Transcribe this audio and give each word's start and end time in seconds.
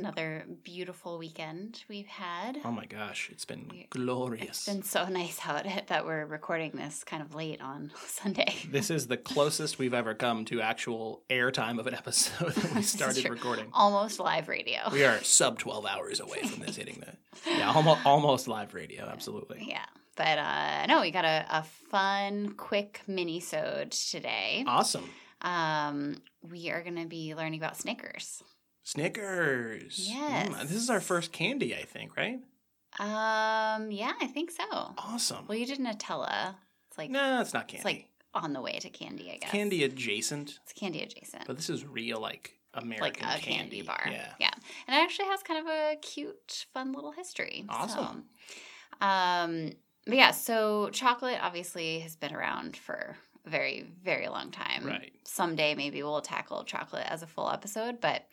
another 0.00 0.44
beautiful 0.64 1.18
weekend 1.18 1.84
we've 1.88 2.06
had. 2.06 2.58
Oh 2.64 2.70
my 2.72 2.86
gosh, 2.86 3.28
it's 3.30 3.44
been 3.44 3.68
We- 3.70 3.86
glorious. 3.90 4.48
It's 4.48 4.66
been 4.66 4.82
so 4.82 5.06
nice 5.08 5.38
out 5.46 5.66
that 5.88 6.06
we're 6.06 6.24
recording 6.26 6.72
this 6.72 7.04
kind 7.04 7.22
of 7.22 7.34
late 7.34 7.60
on 7.60 7.92
Sunday. 8.06 8.54
This 8.70 8.90
is 8.90 9.06
the 9.08 9.16
closest 9.16 9.78
we've 9.78 9.94
ever 9.94 10.14
come 10.14 10.44
to 10.46 10.60
actual 10.62 11.22
airtime 11.28 11.78
of 11.78 11.86
an 11.86 11.94
episode 11.94 12.52
that 12.54 12.74
we 12.74 12.82
started 12.82 13.28
recording. 13.28 13.66
Almost 13.72 14.18
live 14.20 14.48
radio. 14.48 14.80
We 14.92 15.04
are 15.04 15.22
sub 15.22 15.58
12 15.58 15.84
hours 15.86 16.20
away 16.20 16.42
from 16.44 16.64
this 16.64 16.76
hitting 16.76 17.00
the 17.04 17.50
Yeah, 17.50 17.72
almost 17.72 18.04
almost 18.06 18.48
live 18.48 18.72
radio, 18.74 19.04
absolutely. 19.06 19.64
Yeah. 19.68 19.84
But 20.16 20.38
uh 20.38 20.86
no, 20.86 21.00
we 21.02 21.10
got 21.10 21.24
a, 21.24 21.46
a 21.50 21.62
fun, 21.90 22.54
quick 22.56 23.02
mini-sode 23.06 23.90
today. 23.92 24.64
Awesome. 24.66 25.08
Um, 25.42 26.16
we 26.42 26.70
are 26.70 26.82
gonna 26.82 27.06
be 27.06 27.34
learning 27.34 27.58
about 27.60 27.76
Snickers. 27.76 28.42
Snickers. 28.82 30.08
Yes. 30.08 30.48
Mm, 30.48 30.60
this 30.62 30.72
is 30.72 30.90
our 30.90 31.00
first 31.00 31.32
candy, 31.32 31.74
I 31.74 31.84
think, 31.84 32.16
right? 32.16 32.40
Um, 32.98 33.90
yeah, 33.90 34.12
I 34.20 34.26
think 34.26 34.50
so. 34.50 34.64
Awesome. 34.98 35.46
Well, 35.46 35.56
you 35.56 35.66
did 35.66 35.78
Nutella. 35.78 36.54
It's 36.88 36.98
like 36.98 37.10
no, 37.10 37.40
it's 37.40 37.54
not 37.54 37.68
candy. 37.68 37.76
it's 37.76 37.84
like 37.84 38.08
on 38.34 38.52
the 38.52 38.60
way 38.60 38.78
to 38.80 38.90
candy, 38.90 39.30
I 39.32 39.36
guess. 39.38 39.50
candy 39.50 39.84
adjacent, 39.84 40.58
It's 40.64 40.72
candy 40.72 41.02
adjacent. 41.02 41.46
but 41.46 41.56
this 41.56 41.70
is 41.70 41.84
real 41.84 42.20
like 42.20 42.52
American 42.74 43.26
like 43.26 43.38
a 43.38 43.42
candy, 43.42 43.82
bar. 43.82 44.02
Yeah. 44.10 44.26
Yeah. 44.38 44.50
And 44.86 44.96
it 44.96 45.00
actually 45.00 45.26
has 45.26 45.42
kind 45.42 45.60
of 45.60 45.66
a 45.72 45.96
cute, 46.02 46.66
fun 46.74 46.92
little 46.92 47.12
history. 47.12 47.64
Awesome. 47.68 48.24
So, 49.00 49.06
um, 49.06 49.70
but 50.06 50.16
yeah, 50.16 50.30
so 50.32 50.90
chocolate 50.90 51.38
obviously 51.40 52.00
has 52.00 52.16
been 52.16 52.34
around 52.34 52.76
for 52.76 53.16
a 53.46 53.50
very, 53.50 53.86
very 54.04 54.28
long 54.28 54.50
time. 54.50 54.84
Right. 54.86 55.12
Someday 55.24 55.74
maybe 55.74 56.02
we'll 56.02 56.20
tackle 56.20 56.64
chocolate 56.64 57.06
as 57.08 57.22
a 57.22 57.26
full 57.26 57.50
episode. 57.50 58.00
But 58.00 58.26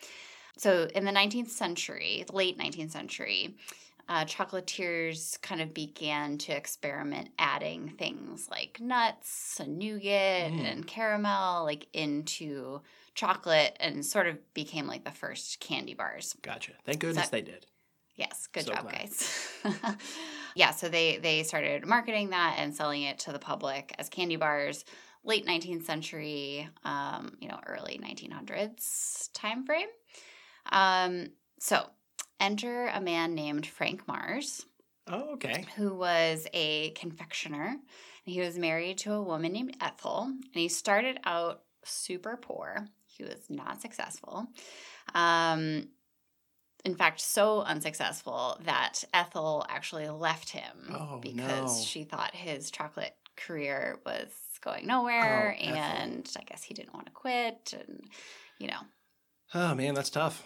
so 0.58 0.88
in 0.94 1.06
the 1.06 1.12
19th 1.12 1.50
century, 1.50 2.26
late 2.34 2.58
19th 2.58 2.92
century, 2.92 3.56
uh, 4.10 4.24
chocolatiers 4.26 5.42
kind 5.42 5.62
of 5.62 5.74
began 5.74 6.38
to 6.38 6.54
experiment 6.56 7.30
adding 7.38 7.90
things 7.98 8.48
like 8.50 8.80
nuts 8.80 9.60
and 9.60 9.78
nougat 9.78 10.52
Mm. 10.52 10.72
and 10.72 10.88
caramel 10.88 11.64
like 11.66 11.88
into 11.94 12.82
chocolate 13.16 13.76
and 13.80 14.06
sort 14.06 14.28
of 14.28 14.38
became 14.54 14.88
like 14.88 15.04
the 15.04 15.12
first 15.12 15.60
candy 15.60 15.94
bars. 15.94 16.36
Gotcha. 16.42 16.72
Thank 16.86 17.00
goodness 17.00 17.26
that- 17.26 17.32
they 17.32 17.42
did. 17.42 17.66
Yes, 18.16 18.48
good 18.48 18.64
So 18.66 18.74
job, 18.74 18.82
glad. 18.84 18.96
guys. 18.96 19.48
yeah, 20.56 20.72
so 20.72 20.90
they 20.90 21.18
they 21.18 21.44
started 21.44 21.86
marketing 21.86 22.32
that 22.32 22.56
and 22.58 22.74
selling 22.76 23.04
it 23.04 23.20
to 23.20 23.32
the 23.32 23.38
public 23.40 23.94
as 24.00 24.10
candy 24.10 24.38
bars. 24.38 24.86
Late 25.24 25.46
19th 25.46 25.84
century, 25.86 26.68
um, 26.86 27.36
you 27.42 27.48
know, 27.50 27.60
early 27.68 28.00
1900s 28.02 29.30
time 29.34 29.66
frame. 29.66 29.88
Um, 30.72 31.28
so 31.60 31.86
enter 32.40 32.88
a 32.88 33.02
man 33.02 33.36
named 33.36 33.66
Frank 33.66 34.08
Mars, 34.08 34.66
Oh, 35.08 35.34
okay. 35.34 35.66
who 35.76 35.94
was 35.96 36.48
a 36.54 36.92
confectioner. 36.92 37.66
And 38.26 38.34
he 38.34 38.42
was 38.42 38.58
married 38.58 38.98
to 39.00 39.14
a 39.14 39.22
woman 39.22 39.54
named 39.54 39.78
Ethel, 39.82 40.24
and 40.24 40.46
he 40.54 40.68
started 40.68 41.18
out 41.24 41.62
super 41.86 42.38
poor. 42.38 42.88
He 43.06 43.24
was 43.24 43.50
not 43.50 43.82
successful. 43.82 44.48
Um, 45.16 45.88
in 46.86 46.96
fact, 46.96 47.20
so 47.22 47.62
unsuccessful 47.62 48.60
that 48.66 49.04
Ethel 49.14 49.66
actually 49.70 50.10
left 50.10 50.50
him 50.50 50.94
Oh, 50.94 51.20
because 51.22 51.80
no. 51.80 51.84
she 51.84 52.04
thought 52.04 52.36
his 52.36 52.70
chocolate 52.70 53.16
career 53.36 54.00
was 54.06 54.28
going 54.62 54.86
nowhere, 54.88 55.56
Oh, 55.58 55.64
and 55.64 56.30
I 56.38 56.44
guess 56.44 56.64
he 56.64 56.74
didn't 56.74 56.94
want 56.94 57.06
to 57.08 57.12
quit, 57.14 57.74
and 57.78 58.04
you 58.60 58.68
know, 58.68 58.80
Oh 59.54 59.74
man, 59.76 59.94
that's 59.94 60.10
tough. 60.10 60.44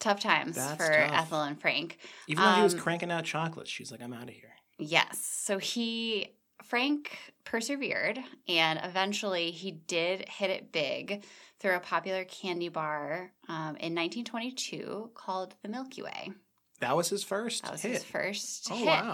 tough 0.00 0.20
times 0.20 0.56
That's 0.56 0.76
for 0.84 0.90
tough. 0.92 1.12
Ethel 1.12 1.42
and 1.42 1.60
Frank. 1.60 1.98
Even 2.26 2.42
though 2.44 2.52
he 2.52 2.62
was 2.62 2.74
Um, 2.74 2.80
cranking 2.80 3.10
out 3.10 3.24
chocolates, 3.24 3.70
she's 3.70 3.90
like, 3.92 4.02
I'm 4.02 4.12
out 4.12 4.24
of 4.24 4.30
here. 4.34 4.54
Yes. 4.78 5.24
So 5.24 5.58
he, 5.58 6.28
Frank 6.64 7.18
persevered 7.44 8.18
and 8.48 8.80
eventually 8.82 9.50
he 9.50 9.70
did 9.72 10.28
hit 10.28 10.50
it 10.50 10.72
big 10.72 11.24
through 11.60 11.76
a 11.76 11.80
popular 11.80 12.24
candy 12.24 12.68
bar 12.68 13.32
um, 13.48 13.76
in 13.76 13.94
1922 13.94 15.10
called 15.14 15.54
the 15.62 15.68
Milky 15.68 16.02
Way. 16.02 16.32
That 16.80 16.96
was 16.96 17.08
his 17.08 17.22
first 17.22 17.62
That 17.62 17.72
was 17.72 17.82
hit. 17.82 17.92
his 17.92 18.04
first 18.04 18.68
Oh, 18.70 18.76
hit. 18.76 18.86
wow. 18.86 19.12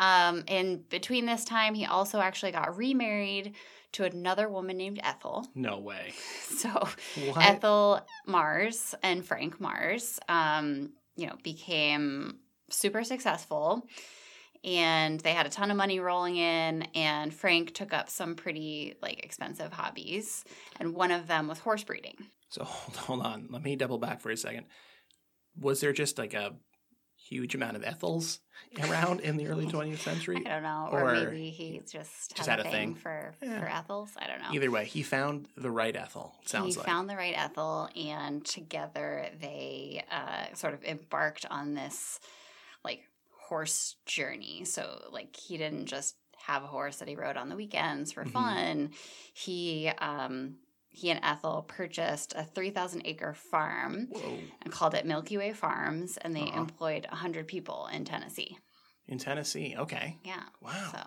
Um, 0.00 0.44
and 0.48 0.88
between 0.88 1.26
this 1.26 1.44
time, 1.44 1.74
he 1.74 1.84
also 1.84 2.20
actually 2.20 2.52
got 2.52 2.76
remarried 2.76 3.54
to 3.92 4.04
another 4.04 4.48
woman 4.48 4.76
named 4.76 5.00
Ethel. 5.02 5.46
No 5.54 5.78
way. 5.78 6.12
So 6.58 6.70
What? 6.70 7.44
Ethel 7.44 8.04
Mars 8.26 8.94
and 9.02 9.24
Frank 9.24 9.60
Mars, 9.60 10.18
um, 10.28 10.90
you 11.14 11.26
know, 11.28 11.36
became 11.44 12.38
super 12.68 13.04
successful 13.04 13.86
and 14.64 15.20
they 15.20 15.32
had 15.32 15.46
a 15.46 15.50
ton 15.50 15.70
of 15.70 15.76
money 15.76 16.00
rolling 16.00 16.36
in 16.36 16.82
and 16.94 17.32
Frank 17.32 17.74
took 17.74 17.92
up 17.92 18.08
some 18.08 18.34
pretty 18.34 18.94
like 19.00 19.24
expensive 19.24 19.72
hobbies 19.72 20.44
and 20.80 20.94
one 20.94 21.12
of 21.12 21.28
them 21.28 21.46
was 21.46 21.58
horse 21.60 21.84
breeding. 21.84 22.16
So 22.48 22.64
hold, 22.64 22.96
hold 23.06 23.22
on. 23.22 23.48
Let 23.50 23.62
me 23.62 23.76
double 23.76 23.98
back 23.98 24.20
for 24.20 24.30
a 24.30 24.36
second. 24.36 24.66
Was 25.56 25.80
there 25.80 25.92
just 25.92 26.18
like 26.18 26.34
a 26.34 26.52
huge 27.18 27.54
amount 27.54 27.76
of 27.76 27.82
Ethels 27.84 28.40
around 28.82 29.20
in 29.20 29.36
the 29.36 29.46
early 29.48 29.66
20th 29.66 29.98
century? 29.98 30.36
I 30.44 30.48
don't 30.48 30.62
know, 30.62 30.88
or, 30.90 31.10
Or 31.10 31.12
maybe 31.12 31.50
he 31.50 31.80
just, 31.80 32.34
just 32.36 32.36
had, 32.48 32.58
had 32.58 32.60
a 32.60 32.62
thing, 32.64 32.72
thing. 32.72 32.94
for 32.94 33.34
Yeah. 33.42 33.60
for 33.60 33.66
Ethels. 33.66 34.10
I 34.16 34.26
don't 34.26 34.40
know. 34.40 34.48
Either 34.52 34.70
way, 34.70 34.84
he 34.84 35.02
found 35.02 35.48
the 35.56 35.70
right 35.70 35.94
Ethel. 35.94 36.34
Sounds 36.46 36.74
he 36.74 36.78
like. 36.78 36.86
He 36.86 36.90
found 36.92 37.10
the 37.10 37.16
right 37.16 37.34
Ethel, 37.36 37.88
and 37.96 38.44
together 38.44 39.28
they 39.40 40.04
uh, 40.10 40.54
sort 40.54 40.74
of 40.74 40.84
embarked 40.84 41.44
on 41.50 41.74
this 41.74 42.18
like 42.84 43.02
horse 43.48 43.96
journey. 44.06 44.64
So, 44.64 45.08
like, 45.10 45.34
he 45.36 45.56
didn't 45.58 45.86
just 45.86 46.16
have 46.46 46.62
a 46.62 46.66
horse 46.66 46.96
that 46.96 47.08
he 47.08 47.16
rode 47.16 47.36
on 47.36 47.48
the 47.48 47.56
weekends 47.56 48.12
for 48.12 48.24
Mhm. 48.24 48.30
fun. 48.32 48.90
He 49.34 49.88
um, 49.98 50.56
he 50.98 51.10
and 51.10 51.20
Ethel 51.22 51.62
purchased 51.68 52.32
a 52.36 52.44
three 52.44 52.70
thousand 52.70 53.02
acre 53.04 53.34
farm 53.34 54.08
Whoa. 54.10 54.38
and 54.62 54.72
called 54.72 54.94
it 54.94 55.06
Milky 55.06 55.36
Way 55.38 55.52
Farms, 55.52 56.16
and 56.18 56.34
they 56.34 56.42
Uh-huh. 56.42 56.60
employed 56.60 57.06
hundred 57.06 57.46
people 57.46 57.88
in 57.92 58.04
Tennessee. 58.04 58.58
In 59.06 59.18
Tennessee. 59.18 59.74
Okay. 59.78 60.18
Yeah. 60.24 60.42
Wow. 60.60 60.90
So. 60.92 61.02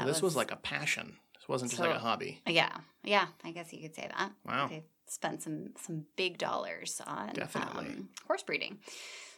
So, 0.00 0.04
this 0.04 0.20
was, 0.20 0.36
like 0.36 0.50
a 0.52 0.56
passion. 0.56 1.16
This 1.38 1.48
wasn't 1.48 1.70
just 1.70 1.80
So- 1.82 1.88
like 1.88 1.96
a 1.96 2.00
hobby. 2.00 2.42
Yeah, 2.46 2.76
yeah, 3.02 3.28
I 3.44 3.52
guess 3.52 3.72
you 3.72 3.80
could 3.80 3.94
say 3.94 4.08
that. 4.14 4.30
Wow. 4.44 4.66
They 4.68 4.84
spent 5.06 5.42
some 5.42 5.72
some 5.80 6.04
big 6.16 6.36
dollars 6.36 7.00
on 7.06 7.32
Definitely. 7.32 7.86
um, 7.86 8.08
horse 8.26 8.42
breeding. 8.42 8.80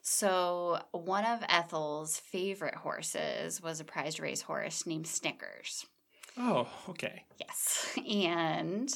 So 0.03 0.81
one 0.93 1.25
of 1.25 1.41
Ethel's 1.49 2.19
favorite 2.19 2.75
horses 2.77 3.61
was 3.63 3.79
a 3.81 3.85
prized 3.85 4.19
race 4.21 4.43
horse 4.43 4.87
named 4.87 5.07
Snickers. 5.07 5.87
Oh, 6.37 6.69
okay. 6.89 7.25
Yes, 7.39 7.89
and 8.11 8.89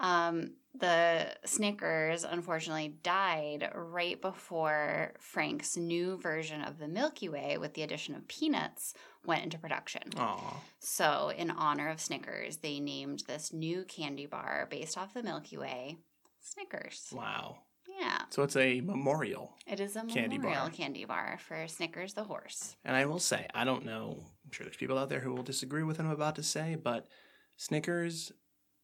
um, 0.00 0.52
the 0.78 1.34
Snickers 1.44 2.22
unfortunately 2.24 2.94
died 3.02 3.68
right 3.74 4.20
before 4.20 5.12
Frank's 5.18 5.76
new 5.76 6.18
version 6.18 6.60
of 6.62 6.78
the 6.78 6.86
Milky 6.88 7.28
Way, 7.28 7.58
with 7.58 7.74
the 7.74 7.82
addition 7.82 8.14
of 8.14 8.28
peanuts, 8.28 8.94
went 9.26 9.42
into 9.42 9.58
production. 9.58 10.02
Aw. 10.16 10.60
So, 10.78 11.32
in 11.36 11.50
honor 11.50 11.88
of 11.88 12.00
Snickers, 12.00 12.58
they 12.58 12.78
named 12.80 13.24
this 13.26 13.52
new 13.52 13.84
candy 13.84 14.26
bar 14.26 14.68
based 14.70 14.96
off 14.96 15.14
the 15.14 15.22
Milky 15.22 15.56
Way 15.56 15.96
Snickers. 16.40 17.10
Wow. 17.12 17.58
Yeah, 18.00 18.18
So 18.30 18.44
it's 18.44 18.54
a 18.54 18.80
memorial. 18.80 19.56
it 19.66 19.80
is 19.80 19.96
a 19.96 20.02
Candy 20.04 20.38
memorial 20.38 20.66
bar. 20.66 20.70
candy 20.70 21.04
bar 21.04 21.38
for 21.48 21.66
Snickers 21.66 22.14
the 22.14 22.22
horse. 22.22 22.76
And 22.84 22.94
I 22.94 23.06
will 23.06 23.18
say, 23.18 23.48
I 23.52 23.64
don't 23.64 23.84
know, 23.84 24.18
I'm 24.44 24.52
sure 24.52 24.64
there's 24.64 24.76
people 24.76 24.96
out 24.98 25.08
there 25.08 25.18
who 25.18 25.34
will 25.34 25.42
disagree 25.42 25.82
with 25.82 25.98
what 25.98 26.04
I'm 26.06 26.12
about 26.12 26.36
to 26.36 26.44
say, 26.44 26.76
but 26.80 27.08
Snickers, 27.56 28.30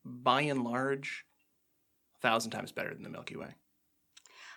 by 0.05 0.43
and 0.43 0.65
large, 0.65 1.25
a 2.17 2.21
thousand 2.21 2.51
times 2.51 2.73
better 2.73 2.93
than 2.95 3.03
the 3.03 3.09
Milky 3.11 3.37
Way. 3.37 3.55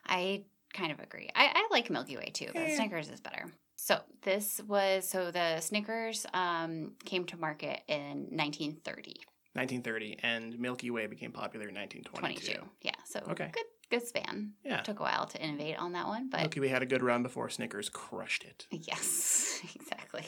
I 0.06 0.46
kind 0.74 0.92
of 0.92 1.00
agree. 1.00 1.30
I, 1.36 1.48
I 1.54 1.68
like 1.72 1.90
Milky 1.90 2.18
Way 2.18 2.32
too, 2.34 2.48
but 2.54 2.64
Eh. 2.64 2.76
Snickers 2.76 3.10
is 3.10 3.20
better. 3.22 3.46
So 3.76 4.00
this 4.24 4.60
was 4.68 5.08
so 5.08 5.32
the 5.32 5.60
Snickers 5.60 6.26
um, 6.34 6.94
came 7.06 7.26
to 7.26 7.38
market 7.38 7.82
in 7.88 8.28
1930, 8.32 9.16
1930, 9.54 10.18
and 10.24 10.60
Milky 10.60 10.90
Way 10.92 11.08
became 11.08 11.32
popular 11.32 11.68
in 11.70 11.76
1922. 11.76 12.54
22. 12.54 12.70
Yeah, 12.82 12.92
so 13.06 13.20
Okay. 13.32 13.50
good 13.54 13.66
good 13.90 14.06
span. 14.06 14.54
Yeah. 14.64 14.82
Took 14.82 15.00
a 15.00 15.04
while 15.04 15.26
to 15.28 15.42
innovate 15.42 15.78
on 15.78 15.94
that 15.94 16.08
one, 16.08 16.30
but 16.30 16.46
okay, 16.46 16.60
we 16.60 16.70
had 16.70 16.82
a 16.82 16.86
good 16.86 17.02
run 17.04 17.24
before 17.24 17.50
Snickers 17.50 17.90
crushed 17.90 18.44
it. 18.44 18.68
Yes, 18.72 19.62
exactly. 19.76 20.26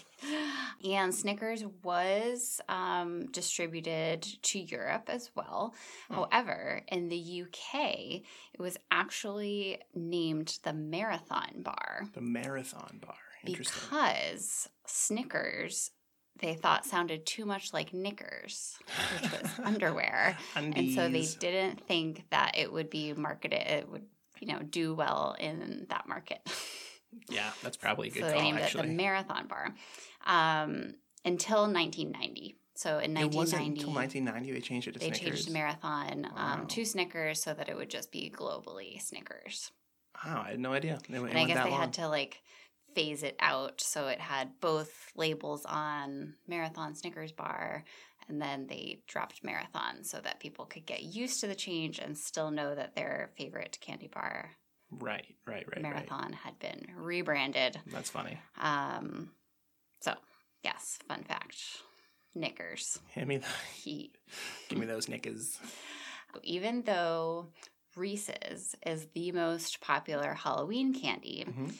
And 0.83 1.13
Snickers 1.13 1.63
was 1.83 2.61
um, 2.69 3.27
distributed 3.31 4.21
to 4.43 4.59
Europe 4.59 5.09
as 5.09 5.31
well. 5.35 5.73
Hmm. 6.07 6.15
However, 6.15 6.81
in 6.87 7.09
the 7.09 7.43
UK, 7.43 8.21
it 8.53 8.59
was 8.59 8.77
actually 8.91 9.79
named 9.93 10.59
the 10.63 10.73
Marathon 10.73 11.61
Bar 11.61 12.03
The 12.13 12.21
Marathon 12.21 12.99
Bar. 13.05 13.15
Interesting. 13.45 13.81
because 13.89 14.69
Snickers 14.85 15.91
they 16.39 16.53
thought 16.55 16.85
sounded 16.85 17.25
too 17.25 17.45
much 17.45 17.73
like 17.73 17.93
knickers, 17.93 18.77
which 19.21 19.31
was 19.31 19.51
underwear. 19.63 20.37
And 20.55 20.91
so 20.93 21.07
they 21.09 21.25
didn't 21.39 21.85
think 21.87 22.25
that 22.31 22.57
it 22.57 22.71
would 22.71 22.89
be 22.89 23.13
marketed, 23.13 23.61
it 23.67 23.89
would 23.89 24.05
you 24.39 24.47
know, 24.47 24.59
do 24.59 24.93
well 24.95 25.35
in 25.39 25.85
that 25.89 26.07
market. 26.07 26.39
Yeah, 27.27 27.49
that's 27.63 27.75
probably 27.75 28.09
a 28.09 28.11
good 28.11 28.21
so 28.21 28.29
they 28.29 28.39
named 28.39 28.59
actually. 28.59 28.83
it 28.83 28.91
the 28.91 28.93
Marathon 28.93 29.47
Bar 29.47 29.73
um, 30.27 30.93
until 31.25 31.61
1990. 31.61 32.55
So 32.75 32.99
in 32.99 33.17
it 33.17 33.31
wasn't 33.33 33.61
1990, 33.63 33.79
until 33.79 33.93
1990 33.95 34.51
they 34.51 34.61
changed 34.61 34.87
it 34.87 34.91
to 34.93 34.99
they 34.99 35.07
Snickers. 35.07 35.39
changed 35.45 35.51
Marathon 35.51 36.27
Wow. 36.35 36.53
um, 36.61 36.67
to 36.67 36.85
Snickers 36.85 37.41
so 37.41 37.55
that 37.55 37.67
it 37.67 37.75
would 37.75 37.89
just 37.89 38.11
be 38.11 38.31
globally 38.33 39.01
Snickers. 39.01 39.71
Wow, 40.23 40.43
I 40.45 40.51
had 40.51 40.59
no 40.59 40.71
idea. 40.73 40.99
It, 41.09 41.15
And 41.15 41.35
I 41.35 41.45
guess 41.45 41.63
they 41.63 41.71
long. 41.71 41.79
had 41.81 41.93
to 41.93 42.07
like 42.07 42.41
phase 42.95 43.23
it 43.23 43.35
out 43.39 43.81
so 43.81 44.07
it 44.07 44.19
had 44.19 44.59
both 44.61 45.11
labels 45.15 45.65
on 45.65 46.33
Marathon 46.47 46.95
Snickers 46.95 47.31
bar 47.31 47.83
and 48.27 48.41
then 48.41 48.67
they 48.67 49.01
dropped 49.07 49.43
Marathon 49.43 50.03
so 50.03 50.19
that 50.21 50.39
people 50.39 50.65
could 50.65 50.85
get 50.85 51.01
used 51.03 51.39
to 51.41 51.47
the 51.47 51.55
change 51.55 51.99
and 51.99 52.17
still 52.17 52.51
know 52.51 52.75
that 52.75 52.95
their 52.95 53.31
favorite 53.37 53.77
candy 53.81 54.07
bar 54.07 54.51
Right, 54.91 55.25
right, 55.45 55.65
right, 55.71 55.81
Marathon 55.83 56.33
had 56.33 56.57
been 56.57 56.87
rebranded. 56.95 57.79
That's 57.91 58.09
funny. 58.09 58.39
Um 58.59 59.31
so 60.01 60.13
yes, 60.63 60.97
fun 61.07 61.23
fact. 61.23 61.55
Knickers. 62.35 62.99
Hand 63.13 63.27
me, 63.27 63.37
the, 63.37 63.47
He 63.75 64.11
give 64.69 64.79
me 64.79 64.85
those 64.85 65.07
knickers. 65.09 65.59
even 66.43 66.83
though 66.83 67.47
Reese's 67.95 68.75
is 68.85 69.07
the 69.13 69.31
most 69.31 69.81
popular 69.81 70.33
Halloween 70.33 70.93
candy, 70.93 71.45
Mhm. 71.47 71.73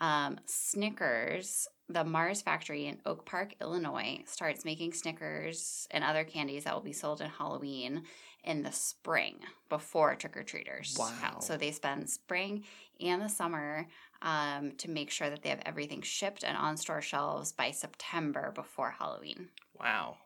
Um, 0.00 0.38
Snickers, 0.46 1.68
the 1.88 2.04
Mars 2.04 2.40
factory 2.40 2.86
in 2.86 3.00
Oak 3.04 3.26
Park, 3.26 3.54
Illinois, 3.60 4.22
starts 4.26 4.64
making 4.64 4.92
Snickers 4.92 5.86
and 5.90 6.02
other 6.02 6.24
candies 6.24 6.64
that 6.64 6.74
will 6.74 6.82
be 6.82 6.92
sold 6.92 7.20
in 7.20 7.28
Halloween 7.28 8.04
in 8.44 8.62
the 8.62 8.72
spring 8.72 9.36
before 9.68 10.14
trick 10.14 10.36
or 10.36 10.42
treaters. 10.42 10.96
Wow. 10.98 11.40
So 11.40 11.56
they 11.56 11.72
spend 11.72 12.08
spring 12.08 12.64
and 13.00 13.20
the 13.20 13.28
summer 13.28 13.86
um, 14.22 14.72
to 14.78 14.90
make 14.90 15.10
sure 15.10 15.28
that 15.28 15.42
they 15.42 15.50
have 15.50 15.62
everything 15.66 16.00
shipped 16.00 16.44
and 16.44 16.56
on 16.56 16.76
store 16.76 17.02
shelves 17.02 17.52
by 17.52 17.70
September 17.70 18.52
before 18.54 18.94
Halloween. 18.98 19.48
Wow. 19.78 20.16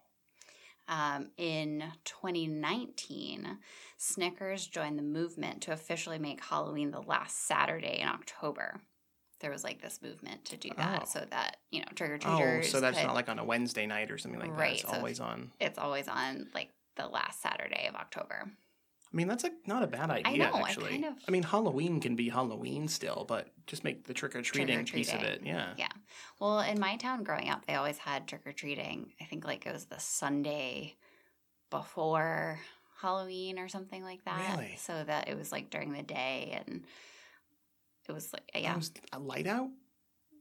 Um, 0.87 1.31
in 1.39 1.83
2019, 2.05 3.59
Snickers 3.97 4.67
joined 4.67 4.99
the 4.99 5.03
movement 5.03 5.63
to 5.63 5.73
officially 5.73 6.19
make 6.19 6.45
Halloween 6.45 6.91
the 6.91 7.01
last 7.01 7.47
Saturday 7.47 8.01
in 8.01 8.09
October. 8.09 8.81
There 9.45 9.53
was 9.53 9.63
like 9.63 9.83
this 9.83 10.01
movement 10.01 10.47
to 10.47 10.57
do 10.57 10.71
that 10.79 11.03
Oh. 11.03 11.05
so 11.05 11.27
that, 11.29 11.59
you 11.71 11.81
know, 11.81 11.87
trick 11.95 12.27
or 12.27 12.29
Oh, 12.31 12.63
so 12.63 12.81
that's 12.81 12.97
could- 12.97 13.05
not 13.07 13.15
like 13.15 13.29
on 13.29 13.39
a 13.39 13.45
Wednesday 13.45 13.85
night 13.85 14.11
or 14.11 14.17
something 14.17 14.41
like 14.41 14.49
that. 14.49 14.59
Right, 14.59 14.81
It's 14.81 14.89
so- 14.91 14.97
always 14.97 15.21
on. 15.21 15.53
it's 15.61 15.77
always 15.79 16.09
on 16.09 16.49
like 16.55 16.71
the 16.97 17.07
last 17.07 17.43
Saturday 17.43 17.87
of 17.87 17.95
October. 17.95 18.45
I 18.49 19.17
mean, 19.17 19.29
that's 19.29 19.43
like 19.45 19.53
not 19.67 19.83
a 19.83 19.87
bad 19.87 20.11
idea, 20.11 20.33
I 20.33 20.37
know, 20.51 20.57
I 20.57 20.61
actually. 20.71 20.89
kind 20.93 21.05
of- 21.05 21.19
I 21.29 21.31
mean, 21.31 21.43
Halloween 21.43 22.01
can 22.01 22.17
be 22.17 22.31
Halloween 22.31 22.89
still, 22.89 23.27
but 23.29 23.49
just 23.67 23.85
make 23.85 24.05
the 24.05 24.15
trick 24.15 24.35
or 24.35 24.41
treating 24.41 24.83
piece 24.87 25.13
of 25.13 25.23
it. 25.23 25.43
Yeah. 25.45 25.75
Yeah. 25.77 25.93
Well, 26.41 26.61
in 26.61 26.81
my 26.81 26.97
town 26.97 27.23
growing 27.23 27.51
up, 27.51 27.67
they 27.67 27.75
always 27.75 27.99
had 27.99 28.27
trick 28.27 28.47
or 28.47 28.53
treating. 28.53 29.13
I 29.21 29.25
think 29.25 29.45
like 29.45 29.67
it 29.67 29.73
was 29.75 29.85
the 29.85 29.99
Sunday 30.01 30.97
before 31.69 32.59
Halloween 33.01 33.59
or 33.59 33.69
something 33.69 34.03
like 34.03 34.25
that. 34.25 34.57
Really? 34.57 34.77
So 34.77 35.05
that 35.05 35.29
it 35.29 35.37
was 35.37 35.53
like 35.53 35.69
during 35.69 35.93
the 35.93 36.03
day 36.03 36.63
and 36.67 36.85
it 38.09 38.13
was 38.13 38.33
like, 38.33 38.43
yeah. 38.55 38.77
was 38.77 38.93
a 39.13 39.19
light 39.19 39.47
out? 39.47 39.69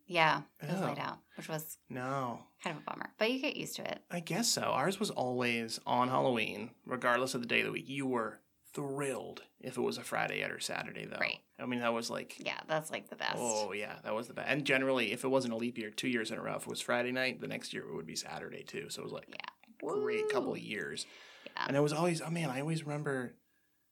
Yeah, 0.06 0.42
it 0.62 0.70
was 0.70 0.82
Oh. 0.82 0.86
laid 0.86 1.00
out, 1.00 1.20
which 1.38 1.48
was 1.48 1.78
No. 1.90 2.46
kind 2.64 2.76
of 2.76 2.84
a 2.84 2.86
bummer. 2.86 3.14
But 3.18 3.32
you 3.32 3.40
get 3.40 3.56
used 3.56 3.76
to 3.78 3.90
it. 3.90 4.04
I 4.12 4.20
guess 4.20 4.50
so. 4.50 4.62
Ours 4.64 5.00
was 5.00 5.10
always 5.10 5.80
on 5.86 6.10
Halloween, 6.10 6.72
regardless 6.86 7.34
of 7.34 7.42
the 7.42 7.48
day 7.48 7.62
of 7.62 7.68
the 7.68 7.72
week. 7.72 7.88
You 7.88 8.06
were 8.06 8.42
thrilled 8.74 9.44
if 9.62 9.78
it 9.78 9.82
was 9.82 9.98
a 9.98 10.04
Friday 10.04 10.42
or 10.44 10.60
Saturday, 10.60 11.06
though. 11.06 11.18
Right. 11.20 11.40
I 11.60 11.66
mean, 11.66 11.80
that 11.80 11.94
was 11.94 12.10
like, 12.10 12.36
Yeah, 12.40 12.60
that's 12.68 12.92
like 12.92 13.10
the 13.10 13.16
best. 13.16 13.36
oh, 13.38 13.72
yeah, 13.72 14.00
that 14.04 14.14
was 14.14 14.28
the 14.28 14.34
best. 14.34 14.50
And 14.50 14.66
generally, 14.66 15.14
if 15.14 15.24
it 15.24 15.28
wasn't 15.30 15.54
a 15.54 15.58
leap 15.58 15.78
year, 15.78 15.90
two 15.90 16.10
years 16.10 16.32
in 16.32 16.38
a 16.38 16.42
row, 16.42 16.56
if 16.56 16.64
it 16.64 16.68
was 16.68 16.82
Friday 16.82 17.12
night, 17.12 17.40
the 17.40 17.48
next 17.48 17.72
year 17.74 17.88
it 17.88 17.94
would 17.96 18.06
be 18.08 18.16
Saturday, 18.16 18.64
too. 18.64 18.90
So 18.90 19.02
it 19.02 19.06
was 19.06 19.14
like 19.14 19.30
Yeah. 19.30 19.36
great 19.80 20.28
couple 20.30 20.52
of 20.54 20.60
years. 20.60 21.06
Yeah. 21.46 21.66
And 21.68 21.78
it 21.78 21.82
was 21.82 21.94
always, 21.94 22.22
oh 22.22 22.30
man, 22.30 22.50
I 22.50 22.60
always 22.60 22.84
remember, 22.84 23.36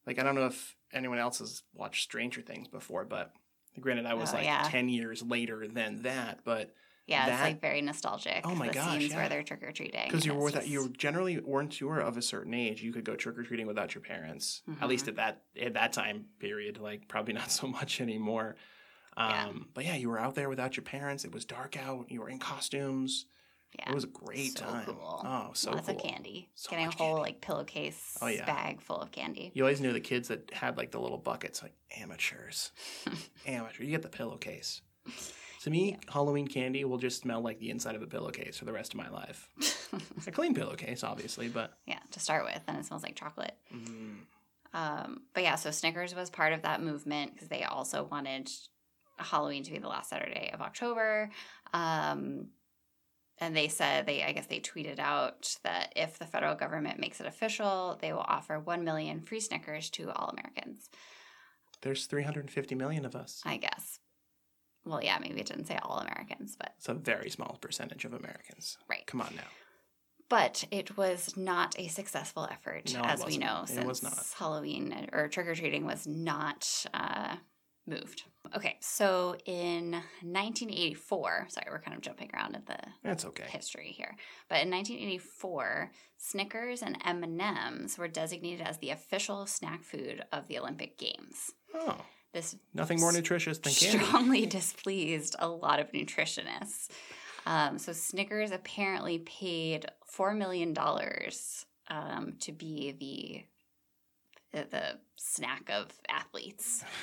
like, 0.06 0.20
I 0.20 0.24
don't 0.24 0.36
know 0.36 0.48
if 0.48 0.76
anyone 0.92 1.20
else 1.20 1.40
has 1.40 1.64
watched 1.74 2.04
Stranger 2.04 2.42
Things 2.42 2.68
before, 2.68 3.06
but 3.06 3.32
granted, 3.80 4.06
I 4.06 4.14
was 4.16 4.32
Oh, 4.34 4.38
like 4.38 4.46
yeah. 4.46 4.64
10 4.70 4.90
years 4.90 5.24
later 5.24 5.68
than 5.68 6.04
that, 6.04 6.40
but 6.44 6.74
Yeah, 7.08 7.28
it's 7.28 7.42
like 7.42 7.62
very 7.62 7.82
nostalgic. 7.82 8.42
Oh 8.46 8.54
my 8.56 8.68
the 8.68 8.74
gosh, 8.74 9.00
scenes 9.00 9.12
yeah. 9.12 9.18
where 9.18 9.30
they're 9.30 9.44
trick 9.44 9.64
or 9.64 9.72
treating. 9.72 10.04
because 10.08 10.26
you 10.26 10.34
were 10.34 10.44
without, 10.44 10.68
you 10.68 10.90
generally 10.90 11.40
weren't 11.40 11.80
you 11.80 11.88
were 11.88 12.00
of 12.00 12.18
a 12.18 12.22
certain 12.22 12.54
age, 12.54 12.82
you 12.82 12.92
could 12.94 13.04
go 13.06 13.16
trick 13.16 13.38
or 13.38 13.44
treating 13.44 13.68
without 13.68 13.96
your 13.96 14.02
parents. 14.04 14.62
At 14.82 14.88
least 14.90 15.06
Mhm. 15.06 15.10
at 15.10 15.16
that 15.18 15.42
at 15.62 15.74
that 15.74 15.94
time 15.94 16.26
period, 16.40 16.78
like 16.80 17.08
probably 17.08 17.34
not 17.42 17.52
so 17.52 17.68
much 17.68 18.02
anymore. 18.02 18.56
Um, 19.18 19.30
Yeah. 19.30 19.52
But 19.74 19.86
yeah, 19.86 19.96
you 19.96 20.10
were 20.10 20.20
out 20.20 20.36
there 20.36 20.50
without 20.50 20.78
your 20.78 20.84
parents. 20.84 21.26
It 21.26 21.32
was 21.34 21.46
dark 21.46 21.78
out. 21.78 22.10
You 22.10 22.22
were 22.22 22.30
in 22.30 22.40
costumes. 22.40 23.26
Yeah. 23.80 23.90
It 23.90 23.96
was 23.96 24.04
a 24.04 24.08
great 24.08 24.58
So 24.58 24.66
time. 24.66 24.86
cool. 24.86 25.22
Oh, 25.26 25.52
so 25.54 25.72
Lots 25.72 25.88
cool. 25.88 25.96
of 25.96 26.02
candy. 26.04 26.50
So 26.56 26.70
Getting 26.72 26.88
a 26.88 26.92
whole 26.92 27.08
candy. 27.16 27.22
like 27.22 27.42
pillowcase 27.42 28.18
Oh, 28.22 28.28
yeah. 28.28 28.46
bag 28.46 28.82
full 28.82 28.98
of 28.98 29.12
candy. 29.12 29.52
You 29.54 29.64
always 29.64 29.80
knew 29.82 29.94
the 29.94 30.00
kids 30.02 30.28
that 30.28 30.52
had 30.54 30.78
like 30.78 30.92
the 30.92 31.00
little 31.00 31.18
buckets, 31.18 31.62
like 31.64 31.74
amateurs. 32.00 32.72
Amateur. 33.48 33.84
You 33.84 33.90
get 33.92 34.02
the 34.02 34.10
pillowcase. 34.10 34.82
To 35.62 35.70
me, 35.70 36.00
Halloween 36.12 36.48
candy 36.48 36.84
will 36.86 36.98
just 36.98 37.22
smell 37.22 37.40
like 37.40 37.60
the 37.60 37.70
inside 37.70 37.94
of 37.94 38.02
a 38.02 38.08
pillowcase 38.08 38.58
for 38.58 38.66
the 38.66 38.74
rest 38.74 38.96
of 38.96 38.98
my 38.98 39.10
life. 39.10 39.48
a 40.26 40.32
clean 40.32 40.56
pillowcase, 40.56 41.04
obviously, 41.04 41.50
but 41.50 41.74
yeah, 41.86 42.00
to 42.10 42.20
start 42.20 42.46
with, 42.46 42.60
and 42.68 42.80
it 42.80 42.86
smells 42.88 43.04
like 43.04 43.16
chocolate. 43.16 43.56
mm, 43.72 44.16
Um, 44.74 45.22
but 45.36 45.44
yeah, 45.44 45.54
so 45.54 45.70
Snickers 45.70 46.16
was 46.16 46.32
part 46.32 46.54
of 46.54 46.64
that 46.64 46.82
movement 46.82 47.34
because 47.36 47.48
they 47.48 47.62
also 47.64 48.06
wanted 48.06 48.50
Halloween 49.18 49.62
to 49.64 49.72
be 49.72 49.78
the 49.78 49.88
last 49.88 50.10
Saturday 50.10 50.50
of 50.52 50.62
October. 50.62 51.30
Um, 51.74 52.48
and 53.40 53.56
they 53.56 53.68
said 53.68 54.06
they, 54.06 54.24
I 54.24 54.32
guess 54.34 54.46
they 54.48 54.60
tweeted 54.60 55.00
out 55.00 55.56
that 55.64 55.94
if 55.96 56.20
the 56.20 56.26
federal 56.26 56.56
government 56.56 57.00
makes 57.00 57.20
it 57.20 57.26
official, 57.28 57.98
they 58.02 58.14
will 58.14 58.20
offer 58.28 58.60
one 58.60 58.84
million 58.84 59.22
free 59.22 59.40
Snickers 59.40 59.90
to 59.92 60.12
all 60.12 60.30
Americans. 60.30 60.90
there's 61.82 62.06
350 62.06 62.76
million 62.76 63.06
of 63.06 63.16
us. 63.16 63.42
I 63.46 63.58
guess. 63.58 64.00
Well, 64.86 65.04
yeah, 65.04 65.18
maybe 65.20 65.40
it 65.40 65.46
didn't 65.46 65.66
say 65.68 65.78
all 65.82 66.00
Americans, 66.00 66.56
but 66.58 66.74
It's 66.78 66.90
a 66.90 66.94
very 66.96 67.30
small 67.30 67.58
percentage 67.62 68.04
of 68.06 68.14
Americans. 68.14 68.78
right. 68.90 69.06
Come 69.06 69.22
on 69.22 69.34
now. 69.36 69.44
But 70.30 70.64
it 70.72 70.96
was 70.98 71.36
not 71.36 71.76
a 71.78 71.88
successful 71.90 72.48
effort, 72.50 72.94
No, 72.94 73.02
as 73.02 73.26
we 73.26 73.38
know, 73.38 73.64
It 73.64 73.68
since. 73.70 74.34
Halloween 74.34 75.10
or 75.12 75.28
trick 75.28 75.48
or 75.48 75.56
treating 75.56 75.86
was 75.86 76.08
not 76.08 76.86
uh, 76.94 77.36
moved. 77.86 78.24
Okay, 78.56 78.78
so 78.82 79.36
in 79.46 79.92
1984, 80.24 81.48
sorry, 81.50 81.68
we're 81.70 81.80
kind 81.80 81.96
of 81.96 82.02
jumping 82.02 82.30
around 82.34 82.56
at 82.56 82.66
the 82.66 82.78
That's 83.04 83.24
okay. 83.26 83.46
history 83.48 83.94
here, 83.96 84.16
but 84.50 84.56
in 84.62 84.70
1984, 84.70 85.92
Snickers 86.18 86.82
and 86.82 86.98
M 87.06 87.24
and 87.24 87.42
M's 87.42 87.98
were 87.98 88.08
designated 88.08 88.68
as 88.68 88.78
the 88.80 88.90
official 88.90 89.46
snack 89.46 89.84
food 89.84 90.24
of 90.32 90.48
the 90.48 90.60
Olympic 90.60 90.98
Games. 90.98 91.52
Oh, 91.74 91.96
This 92.34 92.56
nothing 92.74 93.00
more 93.00 93.12
nutritious 93.14 93.58
than 93.60 93.74
candy. 93.74 94.04
strongly 94.06 94.46
displeased 94.58 95.36
a 95.40 95.48
lot 95.48 95.80
of 95.80 95.92
nutritionists. 95.94 96.90
Um, 97.46 97.80
so 97.80 97.92
Snickers 97.94 98.52
apparently 98.52 99.20
paid 99.20 99.86
four 100.06 100.34
million 100.34 100.74
dollars 100.74 101.66
um, 101.90 102.34
to 102.42 102.52
be 102.52 103.46
the, 104.52 104.58
the 104.60 104.68
the 104.70 104.84
snack 105.16 105.70
of 105.74 105.88
athletes. 106.10 106.84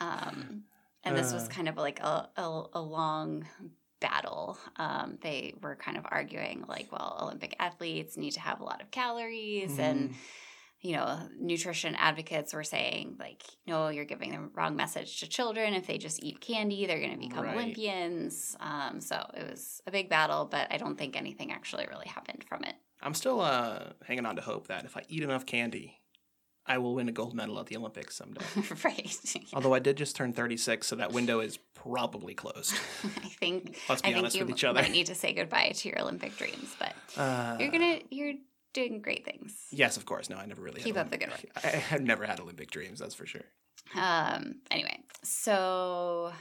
Um, 0.00 0.64
and 1.04 1.16
this 1.16 1.32
was 1.32 1.44
Uh. 1.44 1.48
kind 1.48 1.68
of 1.68 1.76
like 1.76 2.00
a, 2.00 2.28
a, 2.36 2.62
a 2.74 2.80
long 2.80 3.46
battle. 4.00 4.58
Um, 4.76 5.18
they 5.22 5.54
were 5.60 5.76
kind 5.76 5.96
of 5.96 6.04
arguing 6.08 6.64
like, 6.68 6.92
well, 6.92 7.18
Olympic 7.22 7.56
athletes 7.58 8.16
need 8.16 8.32
to 8.32 8.40
have 8.40 8.60
a 8.60 8.64
lot 8.64 8.80
of 8.82 8.90
calories 8.90 9.78
and 9.78 10.10
Mm, 10.10 10.14
you 10.80 10.92
know, 10.92 11.18
nutrition 11.40 11.96
advocates 11.96 12.54
were 12.54 12.62
saying, 12.62 13.16
like, 13.18 13.42
no, 13.66 13.88
you're 13.88 14.04
giving 14.04 14.30
the 14.30 14.38
wrong 14.54 14.76
message 14.76 15.18
to 15.18 15.26
children. 15.28 15.74
If 15.74 15.88
they 15.88 15.98
just 15.98 16.22
eat 16.22 16.40
candy, 16.40 16.86
they're 16.86 17.00
going 17.00 17.10
to 17.10 17.18
become 17.18 17.44
Right. 17.44 17.54
Olympians. 17.56 18.56
Um, 18.60 19.00
so 19.00 19.16
it 19.34 19.50
was 19.50 19.82
a 19.88 19.90
big 19.90 20.08
battle, 20.08 20.46
but 20.48 20.68
I 20.70 20.76
don't 20.76 20.96
think 20.96 21.16
anything 21.16 21.50
actually 21.50 21.86
really 21.90 22.06
happened 22.06 22.44
from 22.48 22.62
it. 22.62 22.76
I'm 23.02 23.14
still 23.14 23.40
uh, 23.40 23.86
hanging 24.04 24.24
on 24.24 24.36
to 24.36 24.42
hope 24.42 24.68
that 24.68 24.84
if 24.84 24.96
I 24.96 25.02
eat 25.08 25.24
enough 25.24 25.46
candy, 25.46 25.98
I 26.68 26.78
will 26.78 26.94
win 26.94 27.08
a 27.08 27.12
gold 27.12 27.34
medal 27.34 27.58
at 27.58 27.66
the 27.66 27.76
Olympics 27.76 28.16
someday. 28.16 28.44
right. 28.84 29.36
Although 29.52 29.74
I 29.74 29.78
did 29.78 29.96
just 29.96 30.14
turn 30.16 30.32
36, 30.32 30.86
so 30.86 30.96
that 30.96 31.12
window 31.12 31.40
is 31.40 31.58
probably 31.74 32.34
closed. 32.34 32.74
I 33.04 33.28
think 33.28 33.78
Let's 33.88 34.02
be 34.02 34.14
I 34.14 34.18
honest 34.18 34.38
with 34.38 34.50
each 34.50 34.64
other. 34.64 34.80
might 34.82 34.90
need 34.90 35.06
to 35.06 35.14
say 35.14 35.32
goodbye 35.32 35.72
to 35.74 35.88
your 35.88 36.00
Olympic 36.00 36.36
dreams, 36.36 36.76
but 36.78 36.94
Uh, 37.16 37.56
you're 37.58 37.70
gonna 37.70 38.00
you're 38.10 38.34
doing 38.74 39.00
great 39.00 39.24
things. 39.24 39.54
Yes, 39.70 39.96
of 39.96 40.04
course. 40.06 40.28
No, 40.28 40.36
I 40.36 40.46
never 40.46 40.62
really 40.62 40.80
Keep 40.82 40.96
up 40.96 41.10
the 41.10 41.18
good 41.18 41.30
I, 41.64 41.66
I 41.68 41.70
have 41.70 42.02
never 42.02 42.26
had 42.26 42.38
Olympic 42.40 42.70
dreams, 42.70 42.98
that's 42.98 43.14
for 43.14 43.26
sure. 43.26 43.44
Um, 43.96 44.56
anyway, 44.70 44.98
so 45.22 46.32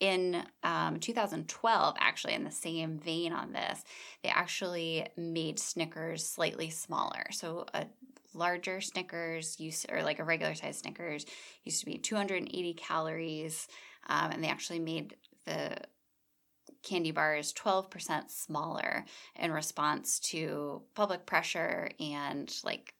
in 0.00 0.42
um, 0.62 0.98
2012, 1.00 1.96
actually, 1.98 2.34
in 2.34 2.44
the 2.44 2.50
same 2.50 2.98
vein 2.98 3.32
on 3.32 3.52
this, 3.52 3.84
they 4.22 4.28
actually 4.28 5.06
made 5.16 5.58
Snickers 5.58 6.26
slightly 6.26 6.68
smaller. 6.70 7.26
So 7.30 7.66
a 7.72 7.86
larger 8.34 8.80
Snickers 8.80 9.58
used 9.58 9.90
or 9.90 10.02
like 10.02 10.18
a 10.18 10.24
regular 10.24 10.54
size 10.54 10.78
Snickers 10.78 11.26
used 11.64 11.80
to 11.80 11.86
be 11.86 11.98
280 11.98 12.74
calories, 12.74 13.68
um, 14.08 14.30
and 14.30 14.42
they 14.42 14.48
actually 14.48 14.80
made 14.80 15.16
the 15.46 15.76
candy 16.82 17.10
bars 17.10 17.52
12% 17.54 18.30
smaller 18.30 19.04
in 19.36 19.52
response 19.52 20.18
to 20.20 20.82
public 20.94 21.26
pressure 21.26 21.88
and 21.98 22.54
like 22.62 22.94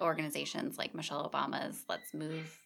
organizations 0.00 0.78
like 0.78 0.94
Michelle 0.94 1.28
Obama's 1.28 1.84
Let's 1.88 2.14
Move 2.14 2.58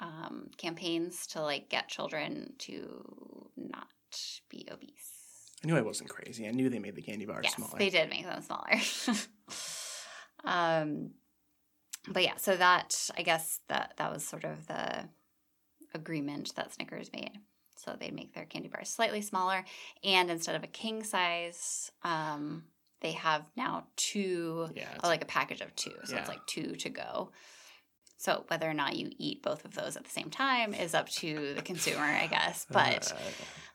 um, 0.00 0.50
campaigns 0.56 1.26
to 1.28 1.42
like 1.42 1.68
get 1.68 1.88
children 1.88 2.54
to 2.58 3.50
not 3.56 3.86
be 4.48 4.66
obese. 4.70 5.20
I 5.62 5.66
knew 5.66 5.76
I 5.76 5.82
wasn't 5.82 6.08
crazy. 6.08 6.48
I 6.48 6.52
knew 6.52 6.70
they 6.70 6.78
made 6.78 6.94
the 6.94 7.02
candy 7.02 7.26
bars 7.26 7.42
yes, 7.44 7.54
smaller. 7.54 7.78
they 7.78 7.90
did 7.90 8.08
make 8.08 8.24
them 8.24 8.42
smaller. 8.42 8.80
um, 10.50 11.10
but 12.08 12.22
yeah, 12.22 12.36
so 12.36 12.56
that 12.56 13.08
I 13.16 13.22
guess 13.22 13.60
that 13.68 13.94
that 13.96 14.12
was 14.12 14.24
sort 14.24 14.44
of 14.44 14.66
the 14.66 15.08
agreement 15.94 16.54
that 16.56 16.72
Snickers 16.72 17.10
made. 17.12 17.32
So 17.76 17.96
they'd 17.98 18.14
make 18.14 18.34
their 18.34 18.44
candy 18.44 18.68
bars 18.68 18.88
slightly 18.90 19.22
smaller, 19.22 19.64
and 20.04 20.30
instead 20.30 20.54
of 20.54 20.62
a 20.62 20.66
king 20.66 21.02
size, 21.02 21.90
um, 22.02 22.64
they 23.00 23.12
have 23.12 23.44
now 23.56 23.86
two, 23.96 24.68
Yeah, 24.74 24.88
like 25.02 25.22
a 25.22 25.26
package 25.26 25.62
of 25.62 25.74
two. 25.76 25.94
So 26.04 26.12
Yeah. 26.14 26.20
it's 26.20 26.28
like 26.28 26.46
two 26.46 26.74
to 26.76 26.90
go. 26.90 27.32
So 28.18 28.44
whether 28.48 28.68
or 28.68 28.74
not 28.74 28.96
you 28.96 29.10
eat 29.16 29.42
both 29.42 29.64
of 29.64 29.74
those 29.74 29.96
at 29.96 30.04
the 30.04 30.10
same 30.10 30.28
time 30.28 30.74
is 30.74 30.94
up 30.94 31.08
to 31.20 31.54
the 31.54 31.62
consumer, 31.62 32.02
I 32.04 32.26
guess. 32.26 32.66
But 32.70 33.10
Uh, 33.12 33.16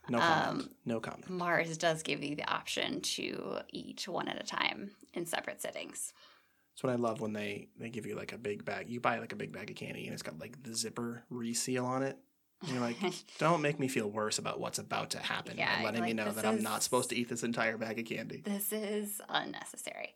no 0.10 0.20
comment. 0.20 0.48
um, 0.48 0.70
no 0.86 1.00
comment. 1.00 1.30
Mars 1.32 1.76
does 1.80 2.04
give 2.04 2.24
you 2.24 2.36
the 2.36 2.46
option 2.48 3.02
to 3.02 3.62
eat 3.70 4.08
one 4.08 4.28
at 4.28 4.40
a 4.40 4.46
time 4.46 4.92
in 5.16 5.26
separate 5.26 5.64
sittings. 5.64 6.14
That's 6.76 6.84
what 6.84 6.92
I 6.92 6.98
love 6.98 7.22
when 7.22 7.32
they 7.32 7.70
they 7.80 7.90
give 7.90 8.06
you 8.06 8.16
like 8.16 8.34
a 8.34 8.38
big 8.38 8.66
bag. 8.66 8.90
You 8.90 9.00
buy 9.00 9.20
like 9.20 9.32
a 9.32 9.38
big 9.38 9.54
bag 9.54 9.70
of 9.70 9.78
candy 9.78 10.06
and 10.06 10.14
it's 10.14 10.24
got 10.24 10.38
like 10.40 10.62
the 10.62 10.76
zipper 10.76 11.24
reseal 11.30 11.86
on 11.86 12.04
it. 12.04 12.18
And 12.62 12.72
you're 12.72 12.82
like, 12.82 12.98
don't 13.38 13.62
make 13.62 13.80
me 13.80 13.88
feel 13.88 14.10
worse 14.10 14.40
about 14.40 14.60
what's 14.60 14.78
about 14.80 15.12
to 15.12 15.20
happen. 15.20 15.58
Yeah, 15.58 15.80
letting 15.84 16.04
me 16.04 16.12
know 16.14 16.32
that 16.32 16.46
I'm 16.46 16.62
not 16.62 16.84
supposed 16.84 17.10
to 17.12 17.16
eat 17.16 17.30
this 17.30 17.44
entire 17.44 17.78
bag 17.78 17.98
of 18.00 18.06
candy. 18.06 18.42
This 18.44 18.74
is 18.74 19.22
unnecessary. 19.30 20.16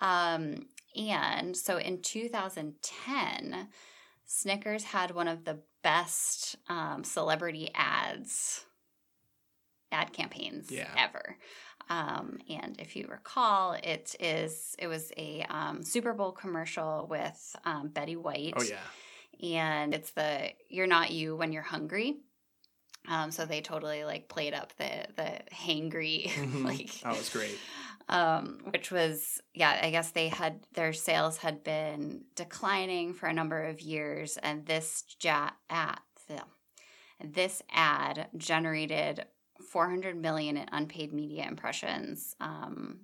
Um, 0.00 0.66
and 0.96 1.56
so 1.56 1.76
in 1.78 2.02
2010, 2.02 3.68
Snickers 4.24 4.84
had 4.84 5.12
one 5.12 5.28
of 5.28 5.44
the 5.44 5.60
best 5.82 6.56
um, 6.68 7.04
celebrity 7.04 7.70
ads, 7.74 8.64
ad 9.90 10.12
campaigns 10.12 10.70
Yeah. 10.70 10.88
ever. 10.96 11.36
Um, 11.90 12.38
and 12.48 12.80
if 12.80 12.96
you 12.96 13.06
recall, 13.10 13.72
it 13.72 14.14
is 14.20 14.74
it 14.78 14.86
was 14.86 15.12
a 15.16 15.44
um, 15.50 15.82
Super 15.82 16.12
Bowl 16.12 16.32
commercial 16.32 17.06
with 17.10 17.56
um, 17.64 17.88
Betty 17.88 18.16
White. 18.16 18.54
Oh 18.56 18.62
yeah. 18.62 18.78
and 19.48 19.94
it's 19.94 20.10
the 20.12 20.50
you're 20.68 20.86
not 20.86 21.10
you 21.10 21.34
when 21.36 21.52
you're 21.52 21.62
hungry 21.62 22.16
um 23.08 23.32
so 23.32 23.44
they 23.44 23.60
totally 23.60 24.04
like 24.04 24.28
played 24.28 24.54
up 24.54 24.72
the 24.76 25.06
the 25.16 25.40
hangry 25.52 26.28
Mhm. 26.28 26.64
like 26.64 26.90
Oh, 27.04 27.18
it's 27.18 27.30
great. 27.32 27.58
um 28.08 28.60
which 28.70 28.92
was 28.92 29.40
yeah 29.54 29.80
i 29.82 29.90
guess 29.90 30.10
they 30.12 30.28
had 30.28 30.60
their 30.74 30.92
sales 30.92 31.38
had 31.38 31.64
been 31.64 32.24
declining 32.36 33.12
for 33.14 33.26
a 33.26 33.32
number 33.32 33.64
of 33.64 33.80
years 33.80 34.36
and 34.36 34.64
this 34.66 35.04
ja- 35.20 35.50
ad 35.68 35.98
this 37.24 37.62
ad 37.72 38.28
generated 38.36 39.24
400 39.62 40.16
million 40.16 40.56
in 40.56 40.68
unpaid 40.72 41.12
media 41.12 41.46
impressions 41.46 42.34
um 42.40 43.00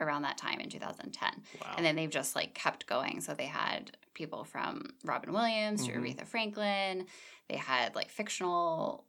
around 0.00 0.22
that 0.22 0.38
time 0.38 0.60
in 0.60 0.68
2010 0.68 1.42
Wow. 1.60 1.74
and 1.76 1.84
then 1.84 1.96
they've 1.96 2.08
just 2.10 2.36
like 2.36 2.54
kept 2.54 2.86
going. 2.86 3.20
So 3.20 3.34
they 3.34 3.46
had 3.46 3.96
people 4.14 4.44
from 4.44 4.90
Robin 5.04 5.32
Williams 5.32 5.84
to 5.86 5.92
Mhm. 5.92 5.98
Aretha 6.16 6.26
Franklin. 6.26 7.06
They 7.48 7.56
had 7.56 7.96
like 7.96 8.08
fictional 8.10 9.04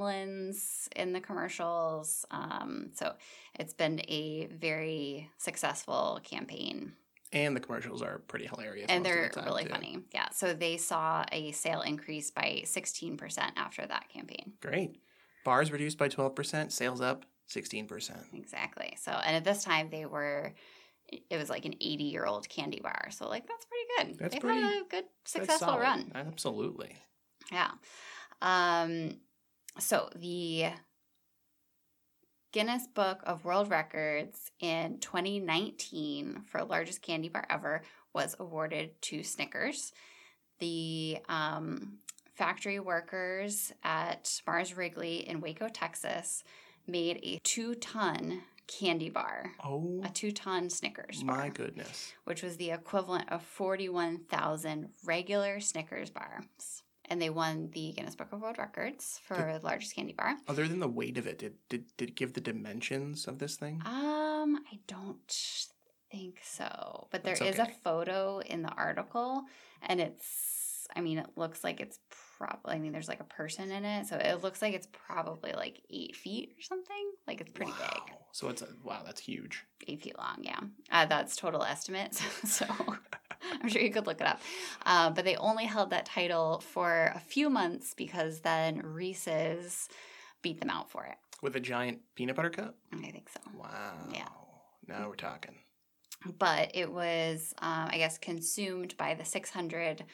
gremlins 0.00 0.88
in 0.96 1.12
the 1.12 1.20
commercials. 1.20 2.24
Um, 2.30 2.90
so 2.94 3.14
it's 3.58 3.74
been 3.74 4.00
a 4.08 4.46
very 4.46 5.30
successful 5.38 6.20
campaign. 6.22 6.94
and 7.32 7.54
the 7.54 7.60
commercials 7.60 8.02
are 8.02 8.18
pretty 8.26 8.46
hilarious. 8.46 8.86
and 8.88 9.04
they're 9.06 9.30
the 9.32 9.42
really 9.42 9.62
too. 9.62 9.68
funny. 9.70 9.98
Yeah. 10.12 10.30
So 10.30 10.52
they 10.52 10.76
saw 10.78 11.24
a 11.30 11.52
sale 11.52 11.82
increase 11.82 12.30
by 12.32 12.62
16% 12.64 13.52
after 13.56 13.86
that 13.86 14.08
campaign. 14.08 14.54
Great. 14.60 15.00
Bars 15.44 15.70
reduced 15.72 15.98
by 15.98 16.08
12%, 16.08 16.70
sales 16.72 17.00
up 17.00 17.24
16%. 17.48 18.34
Exactly. 18.34 18.96
So, 19.00 19.10
and 19.12 19.36
at 19.36 19.44
this 19.44 19.64
time 19.64 19.88
they 19.90 20.06
were, 20.06 20.52
it 21.08 21.36
was 21.36 21.50
like 21.50 21.64
an 21.64 21.74
80 21.80 22.04
year 22.04 22.24
old 22.24 22.48
candy 22.48 22.80
bar. 22.80 23.08
So, 23.10 23.28
like, 23.28 23.46
that's 23.48 23.66
pretty 23.66 24.10
good. 24.10 24.18
That's 24.18 24.34
They've 24.34 24.40
pretty- 24.40 24.60
had 24.60 24.82
a 24.82 24.88
good, 24.88 25.04
successful 25.24 25.78
run. 25.78 26.12
Absolutely. 26.14 26.96
Yeah. 27.50 27.70
Um, 28.42 29.16
so 29.78 30.08
the 30.14 30.66
Guinness 32.52 32.86
Book 32.88 33.20
of 33.24 33.44
World 33.44 33.70
Records 33.70 34.50
in 34.60 34.98
2019 34.98 36.42
for 36.46 36.64
largest 36.64 37.00
candy 37.02 37.28
bar 37.28 37.46
ever 37.48 37.82
was 38.12 38.34
awarded 38.40 39.00
to 39.02 39.22
Snickers. 39.22 39.92
The 40.58 41.18
um, 41.28 41.98
factory 42.40 42.80
workers 42.80 43.70
at 43.84 44.40
Mars 44.46 44.74
Wrigley 44.74 45.28
in 45.28 45.42
Waco, 45.42 45.68
Texas, 45.68 46.42
made 46.86 47.20
a 47.22 47.38
two-ton 47.44 48.40
candy 48.66 49.10
bar, 49.10 49.52
Oh 49.62 50.00
a 50.02 50.08
two-ton 50.08 50.70
Snickers 50.70 51.22
bar 51.22 51.36
my 51.36 51.48
goodness. 51.50 52.14
which 52.24 52.42
was 52.42 52.56
the 52.56 52.70
equivalent 52.70 53.30
of 53.30 53.42
41,000 53.42 54.88
regular 55.04 55.60
Snickers 55.60 56.08
bars. 56.08 56.82
And 57.10 57.20
they 57.20 57.28
won 57.28 57.68
the 57.74 57.92
Guinness 57.92 58.14
Book 58.14 58.28
of 58.32 58.40
World 58.40 58.56
Records 58.56 59.20
for 59.22 59.34
the 59.34 59.60
largest 59.66 59.94
candy 59.94 60.14
bar. 60.14 60.36
Other 60.48 60.66
than 60.66 60.80
the 60.80 60.88
weight 60.88 61.18
of 61.18 61.26
it, 61.26 61.40
did, 61.40 61.54
did, 61.68 61.84
did 61.98 62.10
it 62.10 62.14
give 62.16 62.32
the 62.32 62.40
dimensions 62.40 63.26
of 63.26 63.38
this 63.38 63.56
thing? 63.56 63.82
Um, 63.84 64.60
I 64.72 64.78
don't 64.86 65.36
think 66.10 66.38
so. 66.42 67.08
But 67.10 67.22
there 67.22 67.34
is 67.34 67.56
That's 67.56 67.70
a 67.70 67.80
photo 67.82 68.38
in 68.38 68.62
the 68.62 68.70
article, 68.70 69.42
and 69.82 70.00
it's, 70.00 70.86
I 70.96 71.00
mean, 71.00 71.18
it 71.18 71.30
looks 71.36 71.64
like 71.64 71.80
it's 71.80 71.98
probably, 72.40 72.74
I 72.74 72.78
mean, 72.78 72.92
there's 72.92 73.08
like 73.08 73.20
a 73.20 73.24
person 73.24 73.70
in 73.70 73.84
it. 73.84 74.06
So 74.06 74.16
it 74.16 74.42
looks 74.42 74.62
like 74.62 74.72
it's 74.74 74.88
probably 74.92 75.52
like 75.52 75.82
eight 75.90 76.16
feet 76.16 76.54
or 76.58 76.62
something. 76.62 77.12
Like 77.28 77.40
it's 77.40 77.50
pretty 77.50 77.72
big. 77.72 77.80
Wow. 77.80 78.18
So 78.32 78.48
it's 78.48 78.62
a, 78.62 78.68
wow, 78.82 79.02
that's 79.04 79.20
huge. 79.20 79.64
eight 79.86 80.02
feet 80.02 80.16
long. 80.16 80.38
Yeah, 80.40 80.60
uh, 80.90 81.06
that's 81.06 81.36
total 81.36 81.62
estimate. 81.62 82.14
So, 82.14 82.24
so 82.44 82.66
I'm 83.62 83.68
sure 83.68 83.82
you 83.82 83.92
could 83.92 84.06
look 84.06 84.20
it 84.20 84.26
up. 84.26 84.40
Uh, 84.86 85.10
but 85.10 85.24
they 85.24 85.36
only 85.36 85.64
held 85.66 85.90
that 85.90 86.06
title 86.06 86.60
for 86.60 87.12
a 87.14 87.20
few 87.20 87.50
months 87.50 87.94
because 87.94 88.40
then 88.40 88.80
Reese's 88.82 89.88
beat 90.42 90.60
them 90.60 90.70
out 90.70 90.90
for 90.90 91.04
it. 91.04 91.16
With 91.42 91.56
a 91.56 91.60
giant 91.60 92.00
peanut 92.14 92.36
butter 92.36 92.50
cup? 92.50 92.74
I 92.92 93.10
think 93.10 93.28
so. 93.28 93.40
Wow. 93.58 93.94
Yeah. 94.12 94.28
Now 94.86 95.08
we're 95.08 95.16
talking. 95.16 95.56
But 96.38 96.72
it 96.74 96.90
was, 96.90 97.54
um, 97.58 97.88
I 97.90 97.96
guess, 97.96 98.18
consumed 98.18 98.96
by 98.96 99.14
the 99.14 99.24
600 99.24 100.04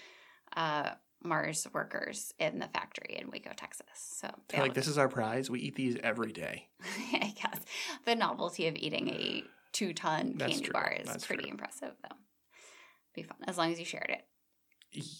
uh, 0.56 0.90
Mars 1.26 1.66
workers 1.72 2.32
in 2.38 2.58
the 2.58 2.68
factory 2.68 3.18
in 3.20 3.30
Waco, 3.30 3.50
Texas. 3.56 3.86
So 3.94 4.28
They're 4.48 4.62
like, 4.62 4.74
this 4.74 4.88
is 4.88 4.98
our 4.98 5.08
prize. 5.08 5.50
We 5.50 5.60
eat 5.60 5.74
these 5.74 5.96
every 6.02 6.32
day. 6.32 6.68
I 7.12 7.34
guess 7.40 7.60
the 8.04 8.14
novelty 8.14 8.66
of 8.68 8.76
eating 8.76 9.08
a 9.08 9.42
two 9.72 9.92
ton 9.92 10.34
candy 10.38 10.60
true. 10.60 10.72
bar 10.72 10.96
is 10.98 11.06
That's 11.08 11.26
pretty 11.26 11.42
true. 11.44 11.52
impressive, 11.52 11.92
though. 12.02 12.16
Be 13.14 13.22
fun 13.22 13.36
as 13.46 13.58
long 13.58 13.72
as 13.72 13.78
you 13.78 13.84
shared 13.84 14.10
it. 14.10 14.24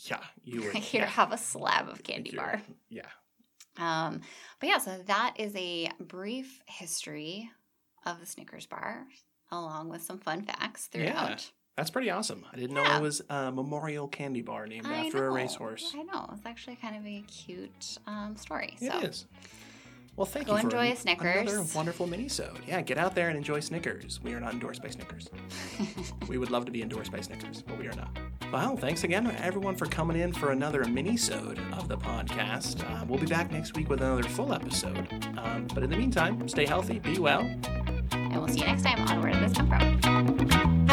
Yeah, 0.08 0.20
you 0.42 0.62
would. 0.62 0.74
Here, 0.76 1.02
yeah. 1.02 1.06
have 1.08 1.32
a 1.32 1.38
slab 1.38 1.88
of 1.88 2.02
candy 2.02 2.30
You're- 2.30 2.44
bar. 2.44 2.62
Yeah. 2.88 3.02
Um, 3.78 4.22
but 4.58 4.68
yeah, 4.70 4.78
so 4.78 4.98
that 5.06 5.34
is 5.38 5.54
a 5.54 5.90
brief 6.00 6.60
history 6.66 7.50
of 8.06 8.20
the 8.20 8.24
Snickers 8.26 8.64
bar, 8.66 9.04
along 9.50 9.90
with 9.90 10.00
some 10.02 10.18
fun 10.18 10.42
facts 10.42 10.86
throughout. 10.86 11.30
Yeah. 11.30 11.36
That's 11.76 11.90
pretty 11.90 12.10
awesome. 12.10 12.44
I 12.50 12.56
didn't 12.56 12.74
know 12.74 12.84
it 12.84 13.02
was 13.02 13.20
a 13.28 13.52
memorial 13.52 14.08
candy 14.08 14.40
bar 14.40 14.66
named 14.66 14.86
I 14.86 15.06
after 15.06 15.26
a 15.26 15.30
racehorse. 15.30 15.92
I 15.94 16.04
know 16.04 16.30
it's 16.32 16.46
actually 16.46 16.76
kind 16.76 16.96
of 16.96 17.04
a 17.06 17.22
cute 17.28 17.98
um, 18.06 18.34
story. 18.36 18.76
It 18.80 18.90
so 18.92 18.98
is. 19.00 19.26
Well, 20.16 20.24
thank 20.24 20.46
Go 20.46 20.54
you 20.54 20.60
for 20.60 20.64
enjoy 20.64 20.86
an- 20.88 20.96
Snickers. 20.96 21.52
Another 21.52 21.68
wonderful 21.74 22.06
mini-sode. 22.06 22.60
Yeah, 22.66 22.80
get 22.80 22.96
out 22.96 23.14
there 23.14 23.28
and 23.28 23.36
enjoy 23.36 23.60
Snickers. 23.60 24.18
We 24.22 24.32
are 24.32 24.40
not 24.40 24.54
endorsed 24.54 24.82
by 24.82 24.88
Snickers. 24.88 25.28
we 26.28 26.38
would 26.38 26.50
love 26.50 26.64
to 26.64 26.72
be 26.72 26.80
endorsed 26.80 27.12
by 27.12 27.20
Snickers, 27.20 27.60
but 27.60 27.78
we 27.78 27.86
are 27.86 27.92
not. 27.92 28.08
Well, 28.50 28.78
thanks 28.78 29.04
again, 29.04 29.30
everyone, 29.42 29.76
for 29.76 29.84
coming 29.84 30.18
in 30.18 30.32
for 30.32 30.52
another 30.52 30.82
mini-sode 30.86 31.60
of 31.74 31.88
the 31.88 31.98
podcast. 31.98 32.82
Uh, 32.90 33.04
we'll 33.04 33.20
be 33.20 33.26
back 33.26 33.52
next 33.52 33.76
week 33.76 33.90
with 33.90 34.00
another 34.00 34.22
full 34.22 34.54
episode. 34.54 35.06
Um, 35.36 35.68
but 35.74 35.82
in 35.82 35.90
the 35.90 35.96
meantime, 35.98 36.48
stay 36.48 36.64
healthy, 36.64 36.98
be 36.98 37.18
well, 37.18 37.40
and 38.12 38.36
we'll 38.36 38.48
see 38.48 38.60
you 38.60 38.66
next 38.66 38.84
time 38.84 39.06
on 39.06 39.20
Where 39.20 39.32
Did 39.32 39.50
This 39.50 39.58
Come 39.58 40.85